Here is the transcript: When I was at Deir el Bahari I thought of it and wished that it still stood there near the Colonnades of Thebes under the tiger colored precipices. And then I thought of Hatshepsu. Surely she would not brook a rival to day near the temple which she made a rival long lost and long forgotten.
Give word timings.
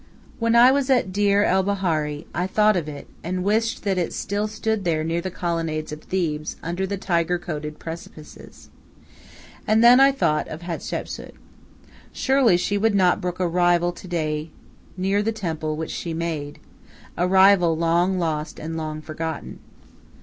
When 0.39 0.55
I 0.55 0.71
was 0.71 0.89
at 0.89 1.11
Deir 1.13 1.43
el 1.43 1.61
Bahari 1.61 2.25
I 2.33 2.47
thought 2.47 2.75
of 2.75 2.89
it 2.89 3.05
and 3.23 3.43
wished 3.43 3.83
that 3.83 3.99
it 3.99 4.13
still 4.13 4.47
stood 4.47 4.83
there 4.83 5.03
near 5.03 5.21
the 5.21 5.29
Colonnades 5.29 5.91
of 5.91 6.01
Thebes 6.01 6.55
under 6.63 6.87
the 6.87 6.97
tiger 6.97 7.37
colored 7.37 7.77
precipices. 7.77 8.71
And 9.67 9.83
then 9.83 9.99
I 9.99 10.11
thought 10.11 10.47
of 10.47 10.61
Hatshepsu. 10.63 11.29
Surely 12.11 12.57
she 12.57 12.79
would 12.79 12.95
not 12.95 13.21
brook 13.21 13.39
a 13.39 13.47
rival 13.47 13.91
to 13.91 14.07
day 14.07 14.49
near 14.97 15.21
the 15.21 15.31
temple 15.31 15.77
which 15.77 15.91
she 15.91 16.15
made 16.15 16.57
a 17.15 17.27
rival 17.27 17.77
long 17.77 18.17
lost 18.17 18.57
and 18.59 18.75
long 18.75 19.01
forgotten. 19.03 19.59